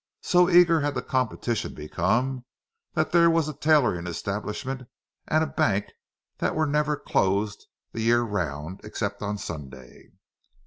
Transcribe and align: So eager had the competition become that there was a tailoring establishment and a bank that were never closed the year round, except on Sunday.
So 0.23 0.49
eager 0.49 0.79
had 0.81 0.95
the 0.95 1.03
competition 1.03 1.75
become 1.75 2.43
that 2.95 3.11
there 3.11 3.29
was 3.29 3.47
a 3.47 3.53
tailoring 3.53 4.07
establishment 4.07 4.87
and 5.27 5.43
a 5.43 5.53
bank 5.53 5.91
that 6.39 6.55
were 6.55 6.65
never 6.65 6.97
closed 6.97 7.67
the 7.91 8.01
year 8.01 8.23
round, 8.23 8.81
except 8.83 9.21
on 9.21 9.37
Sunday. 9.37 10.09